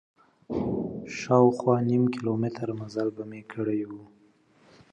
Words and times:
شاوخوا 1.17 1.75
نیم 1.87 2.03
کیلومتر 2.13 2.67
مزل 2.79 3.07
به 3.15 3.23
مې 3.29 3.41
کړی 3.51 3.81
و. 3.89 3.91